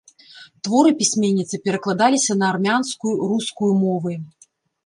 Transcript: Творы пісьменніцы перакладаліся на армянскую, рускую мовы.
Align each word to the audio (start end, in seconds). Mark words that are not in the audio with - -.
Творы 0.67 0.93
пісьменніцы 1.01 1.59
перакладаліся 1.67 2.39
на 2.41 2.49
армянскую, 2.55 3.13
рускую 3.35 3.73
мовы. 3.87 4.11